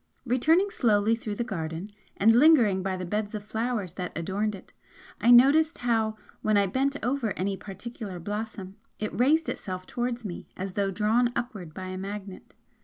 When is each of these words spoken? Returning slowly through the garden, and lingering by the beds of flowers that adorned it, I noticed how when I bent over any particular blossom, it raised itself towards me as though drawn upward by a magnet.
Returning 0.25 0.71
slowly 0.71 1.15
through 1.15 1.35
the 1.35 1.43
garden, 1.43 1.91
and 2.17 2.35
lingering 2.35 2.81
by 2.81 2.97
the 2.97 3.05
beds 3.05 3.35
of 3.35 3.43
flowers 3.45 3.93
that 3.93 4.11
adorned 4.17 4.55
it, 4.55 4.73
I 5.19 5.29
noticed 5.29 5.77
how 5.77 6.17
when 6.41 6.57
I 6.57 6.65
bent 6.65 6.95
over 7.05 7.33
any 7.33 7.55
particular 7.55 8.17
blossom, 8.17 8.77
it 8.97 9.13
raised 9.13 9.47
itself 9.47 9.85
towards 9.85 10.25
me 10.25 10.47
as 10.57 10.73
though 10.73 10.89
drawn 10.89 11.31
upward 11.35 11.75
by 11.75 11.85
a 11.89 11.99
magnet. 11.99 12.55